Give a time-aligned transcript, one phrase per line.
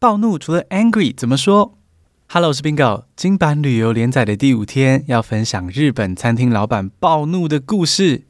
[0.00, 1.76] 暴怒除了 angry 怎么说
[2.28, 3.06] ？Hello，我是 Bingo。
[3.16, 8.22] 今版旅游连载的第五天，要分享日本餐厅老板暴怒的故事。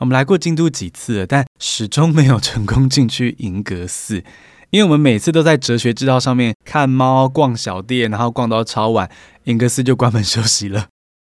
[0.00, 4.22] 我们来过京都几次了，但始终没有成功进去银阁寺，
[4.68, 9.10] 因为我们每次都在哲学之道上面看猫、逛小店，然后逛到超晚，
[9.44, 10.88] 银阁寺就关门休息了。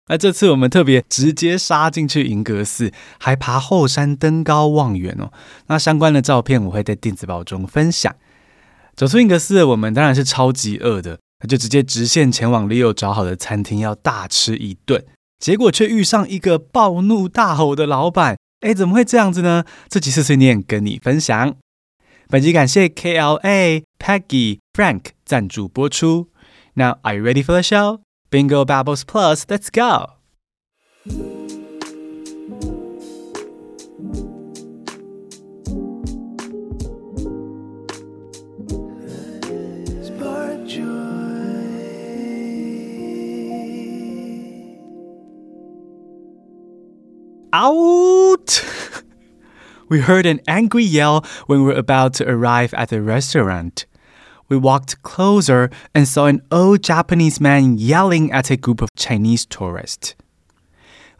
[0.06, 5.30] 那这次我们特别直接杀进去银阁寺，还爬后山登高望远哦。
[5.66, 8.16] 那相关的照片我会在电子报中分享。
[8.98, 15.04] 走出英格斯，我们当然是超级饿的，那就直接直线前往 Leo 找好的餐厅要大吃一顿。
[15.38, 18.36] 结果却遇上一个暴怒大吼的老板。
[18.58, 19.64] 哎，怎么会这样子呢？
[19.88, 21.54] 这集碎碎念跟你分享。
[22.26, 26.30] 本集感谢 KLA、Peggy、Frank 赞助播出。
[26.74, 28.00] Now, are you ready for the show?
[28.28, 31.37] Bingo Babbles Plus, let's go!
[47.58, 48.64] Out!
[49.88, 53.86] We heard an angry yell when we were about to arrive at the restaurant.
[54.46, 59.46] We walked closer and saw an old Japanese man yelling at a group of Chinese
[59.46, 60.14] tourists.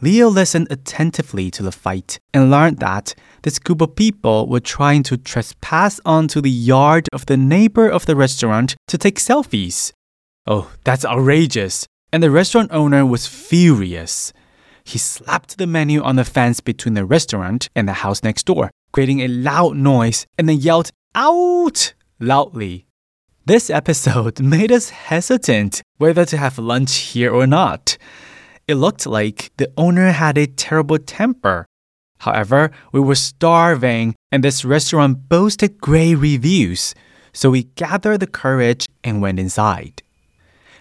[0.03, 5.03] Leo listened attentively to the fight and learned that this group of people were trying
[5.05, 9.93] to trespass onto the yard of the neighbor of the restaurant to take selfies.
[10.47, 11.87] Oh, that's outrageous!
[12.13, 14.33] And the restaurant owner was furious.
[14.89, 18.71] He slapped the menu on the fence between the restaurant and the house next door,
[18.91, 21.93] creating a loud noise, and then yelled, Out!
[22.19, 22.87] loudly.
[23.45, 27.99] This episode made us hesitant whether to have lunch here or not.
[28.67, 31.67] It looked like the owner had a terrible temper.
[32.21, 36.95] However, we were starving and this restaurant boasted great reviews,
[37.35, 40.03] so we gathered the courage and went inside.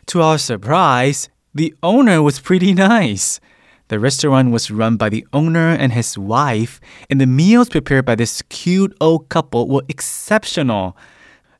[0.05, 3.41] To our surprise, the owner was pretty nice.
[3.88, 6.80] The restaurant was run by the owner and his wife,
[7.10, 10.94] and the meals prepared by this cute old couple were exceptional.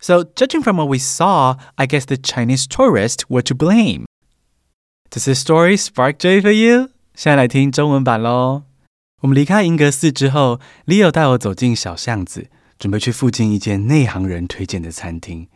[0.00, 4.06] So, judging from what we saw, I guess the Chinese tourists were to blame.
[5.10, 6.88] Does this story spark joy for you?
[7.14, 8.62] 现在来听中文版喽。
[9.20, 12.48] 我们离开银阁寺之后，Leo 带我走进小巷子，
[12.78, 15.48] 准备去附近一间内行人推荐的餐厅。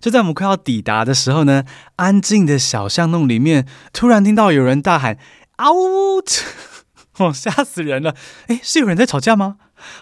[0.00, 1.64] 就在我们快要抵达的时候呢，
[1.96, 5.18] 安静的小巷弄里面，突然听到有人大喊
[5.61, 6.29] “out”，
[7.17, 8.15] 哦，吓死人了！
[8.47, 9.57] 诶，是有人在吵架吗？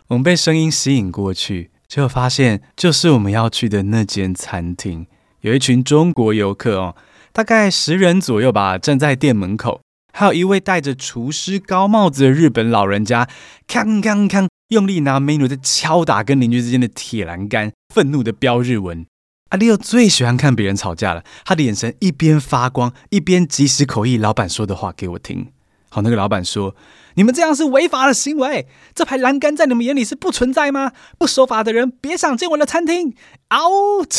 [0.08, 1.72] 我们被声音吸引过去。
[1.88, 5.08] 结果发现，就是我们要去的那间餐厅，
[5.42, 6.96] 有一群中国游客哦，
[7.34, 9.82] 大概十人左右吧，站在店门口，
[10.14, 13.28] 还有一位戴着厨师高帽子的日本老人家，
[13.68, 19.06] 锵锵锵，用力拿 menu 在敲打跟邻居之间的铁栏杆，愤怒的飙日文。
[19.50, 25.52] 阿 Leo 最喜欢看别人吵架了，他的眼神一边发光，一边即时口译老板说的话给我听。
[25.90, 26.76] 好，那个老板说。
[27.16, 28.66] 你们这样是违法的行为。
[28.96, 30.94] 这排栏杆在你们眼里是不存在吗？
[31.18, 33.14] 不守法的人别想进我的餐厅
[33.50, 34.14] ！Out！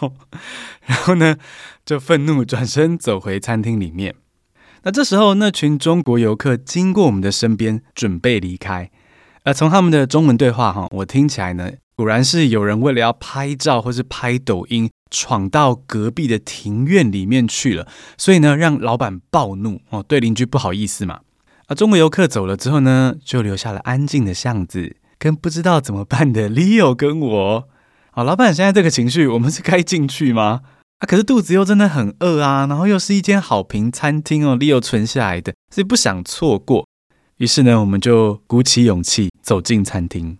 [0.86, 1.36] 然后呢，
[1.84, 4.16] 就愤怒转身走回餐厅里面。
[4.82, 8.90] 那这时候，那群中国游客经过我们的身边，准备离开。
[9.44, 17.86] 呃从他们的中文对话，哈，我听起来呢，果然是有人为了要拍照或是拍抖音，闯到隔壁的庭院里面去了。
[18.18, 21.20] 所以呢，让老板暴怒哦，对邻居不好意思嘛。
[21.66, 27.68] 啊中国游客走了之后呢，就留下了安静的巷子，跟不知道怎么办的 Leo 跟我。
[28.10, 30.60] 好，老板现在这个情绪，我们是该进去吗？
[30.98, 36.86] 啊，可是肚子又真的很饿啊，然后又是一间好评餐厅哦，Leo 存下来的，所以不想错过。
[37.38, 40.38] 于是呢，我们就鼓起勇气走进餐厅。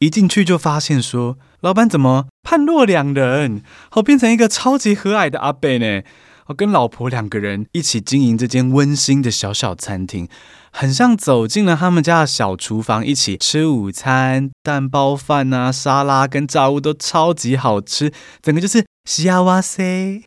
[0.00, 6.02] 一进去就发现说，老板怎么判若两人，好变成一个超级和蔼的阿伯呢？
[6.46, 10.26] 我跟老婆两个人一起经营这间温馨的小小餐厅。
[10.72, 18.10] 很像走进了他们家的小厨房，一起吃午餐，蛋包饭啊，沙拉跟炸物都超级好吃，
[18.40, 20.22] 整个就是幸せ。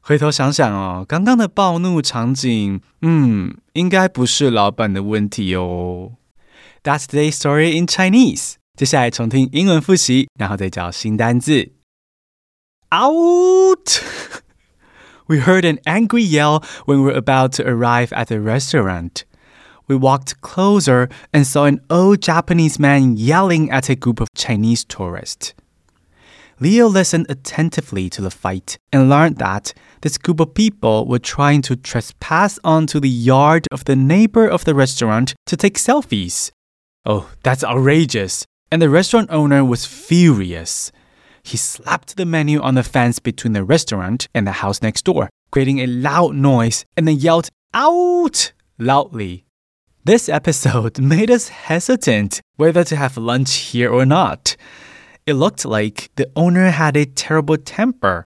[0.00, 6.12] 回头想想哦，刚刚的暴怒场景，嗯，应该不是老板的问题哦。
[6.82, 8.54] That's today's story in Chinese。
[8.77, 11.73] 接下来重听英文复习，然后再教新单字。
[12.91, 14.01] Out!
[15.27, 19.23] We heard an angry yell when we were about to arrive at the restaurant.
[19.87, 24.83] We walked closer and saw an old Japanese man yelling at a group of Chinese
[24.85, 25.53] tourists.
[26.59, 31.61] Leo listened attentively to the fight and learned that this group of people were trying
[31.63, 36.51] to trespass onto the yard of the neighbor of the restaurant to take selfies.
[37.05, 38.45] Oh, that's outrageous!
[38.74, 40.90] And the restaurant owner was furious.
[41.44, 45.30] he slapped the menu on the fence between the restaurant and the house next door,
[45.52, 48.52] creating a loud noise, and then yelled, Out!
[48.76, 49.44] loudly.
[50.02, 54.56] This episode made us hesitant whether to have lunch here or not.
[55.24, 58.24] It looked like the owner had a terrible temper.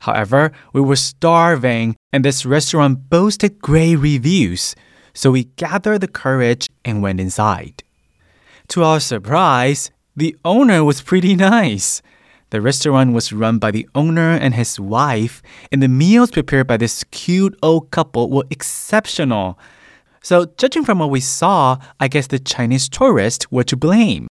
[0.00, 4.76] However, we were starving and this restaurant boasted great reviews,
[5.14, 7.82] so we gathered the courage and went inside.
[8.69, 12.01] To our surprise, the owner was pretty nice.
[12.49, 15.41] The restaurant was run by the owner and his wife,
[15.71, 19.57] and the meals prepared by this cute old couple were exceptional.
[20.21, 24.27] So, judging from what we saw, I guess the Chinese tourists were to blame.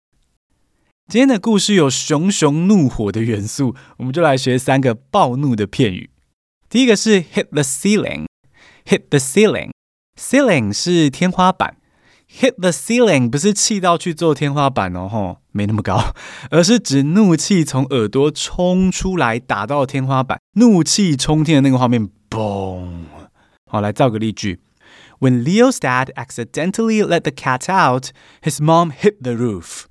[1.08, 6.10] 今天的故事有熊熊怒火的元素，我们就来学三个暴怒的片语。
[6.68, 11.78] 第一个是 hit the ceiling，hit the ceiling，ceiling 是天花板。
[12.39, 16.13] Hit the ceiling 不是气到去做天花板哦，吼，没那么高，
[16.51, 23.05] 而是指怒气从耳朵冲出来，打到天花板，怒气冲天的那个画面，嘣。
[23.69, 24.59] 好，来造个例句
[25.19, 28.09] ：When Leo's dad accidentally let the cat out,
[28.41, 29.85] his mom hit the roof.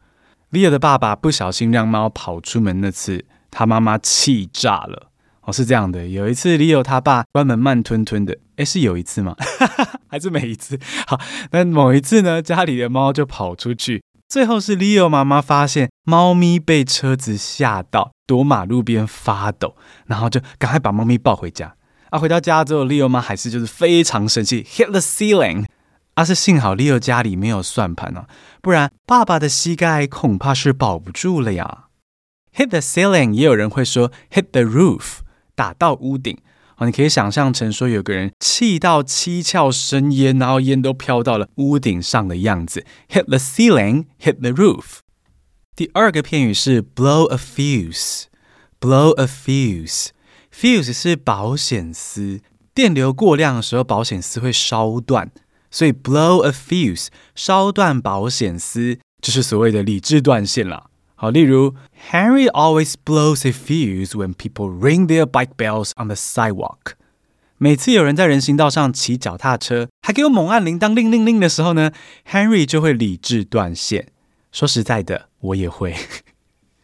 [0.50, 5.10] Leo 的爸爸不小心让猫跑出门那次，他妈妈气炸了。
[5.44, 9.36] 哦，是这样的，有一次 Leo 他爸关门慢吞吞的，诶，是有一次吗？
[10.08, 10.78] 还是每一次？
[11.06, 11.20] 好，
[11.50, 19.76] 那某一次呢，家里的猫就跑出去，最后是 Leo 妈妈发现猫咪被车子吓到，躲马路边发抖，
[20.06, 21.74] 然后就赶快把猫咪抱回家。
[22.10, 25.66] 啊，回到家之后，Leo 妈还是就是非常生气，hit the ceiling。
[26.14, 28.28] 啊，是幸好 Leo 家里没有算盘啊。
[28.62, 31.86] 不然，爸爸的膝盖恐怕是保不住了呀。
[32.54, 35.18] Hit the ceiling，也有人会说 hit the roof，
[35.54, 36.36] 打到屋顶。
[36.76, 42.84] 哦，你可以想象成说有个人气到七窍生烟，然后烟都飘到了屋顶上的样子。
[43.08, 44.98] Hit the ceiling，hit the roof。
[45.76, 50.08] 第二个片语是 blow a fuse，blow a fuse。
[50.52, 52.40] fuse 是保险丝，
[52.74, 55.30] 电流过量的时候，保险丝会烧断。
[55.70, 60.90] 所以 blow a fuse，烧断保险丝，就是所谓的理智断线了。
[61.23, 61.75] 好，例如
[62.11, 66.93] Henry always blows a fuse when people ring their bike bells on the sidewalk。
[67.57, 71.91] 每次有人在人行道上骑脚踏车，还给我猛按铃铛，铃铃铃的时候呢，
[72.29, 74.07] Henry 就会理智断线。
[74.51, 75.93] 说实在的，我也会。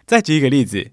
[0.05, 0.91] 再举一个例子，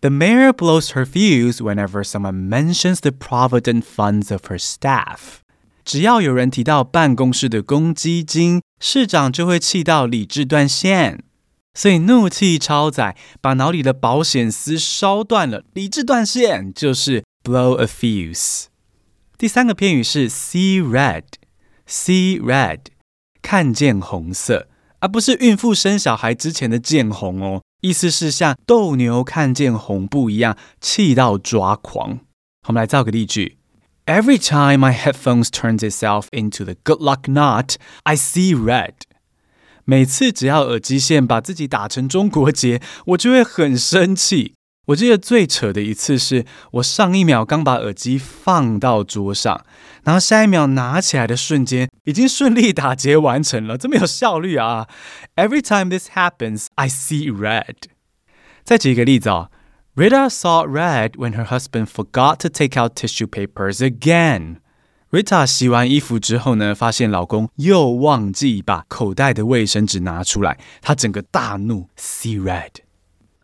[0.00, 5.40] The mayor blows her fuse whenever someone mentions the provident funds of her staff。
[5.82, 11.24] 只要有人提到办公室的公积金，市长就会气到理智断线，
[11.73, 18.65] 所以怒气超载，把脑里的保险丝烧断了，理智断线就是 blow a fuse。
[19.37, 22.79] 第三个片语是 see red，see red，
[23.41, 24.67] 看见红色，
[24.99, 32.19] 而不是孕妇生小孩之前的见红哦，意思是像斗牛看见红布一样，气到抓狂。
[32.67, 33.57] 我们来造个例句。
[34.05, 38.95] Every time my headphones turns itself into the good luck knot, I see red.
[39.89, 44.53] 每次只要耳机线把自己打成中国结，我就会很生气。
[44.89, 49.65] 我记得最扯的一次是我上一秒刚把耳机放到桌上，
[50.03, 54.87] 然后下一秒拿起来的瞬间，已经顺利打结完成了，这么有效率啊
[55.35, 57.75] ！Every time this happens, I see red.
[58.63, 59.49] 再举一个例子哦。
[59.95, 64.57] Rita saw red when her husband forgot to take out tissue papers again.
[65.11, 72.69] Rita 洗完衣服之后呢，发现老公又忘记把口袋的卫生纸拿出来，她整个大怒，see red。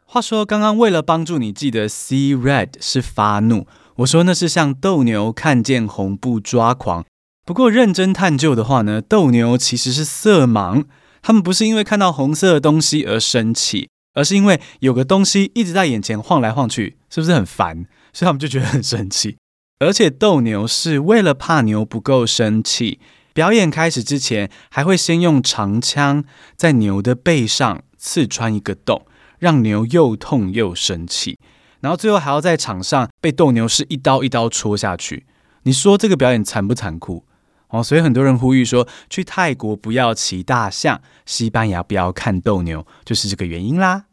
[0.05, 7.03] 话说，刚刚为了帮助你记得 see red 是发怒，我说那是像斗牛看见红布抓狂。
[7.43, 10.85] 不过认真探究的话呢，斗牛其实是色盲，
[11.23, 13.89] 他们不是因为看到红色的东西而生气。
[14.13, 17.85] 而是因为有个东西一直在眼前晃来晃去，是不是很烦？
[18.13, 19.35] 所以他们就觉得很生气。
[19.79, 22.99] 而且斗牛是为了怕牛不够生气，
[23.33, 26.23] 表演开始之前还会先用长枪
[26.55, 29.05] 在牛的背上刺穿一个洞，
[29.37, 31.37] 让牛又痛又生气。
[31.81, 35.25] 然后最后还要在场上被斗牛士一刀一刀戳下去。
[35.63, 37.25] 你说这个表演残不残酷？
[37.67, 44.05] 哦，所以很多人呼吁说，去泰国不要骑大象，西班牙不要看斗牛，就是这个原因啦。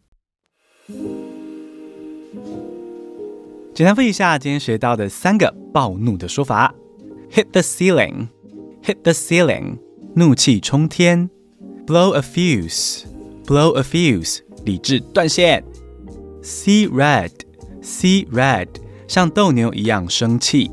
[3.75, 6.75] 简单复习一下今天学到的三个暴怒的说法。
[7.33, 9.79] ：hit the ceiling，hit the ceiling，
[10.14, 11.31] 怒气冲天。
[11.87, 15.64] ；blow a fuse，blow a fuse，理智断线。
[16.43, 18.69] ；see red，see red，
[19.09, 20.71] 像斗牛一样生气。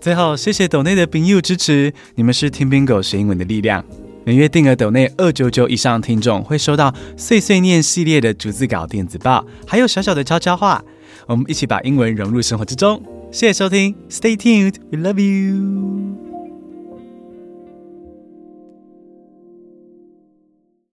[0.00, 3.84] 最后，谢谢斗内的朋友支持，你们是听 Bingo 学英文的力量。
[4.24, 10.84] 每月定额斗内二九九以上的听众会收到碎碎念系列的逐字稿电子报，还有小小的悄悄话。
[11.32, 13.02] 我们一起把英文融入生活之中。
[13.30, 16.31] 谢谢收听，Stay tuned，we love you。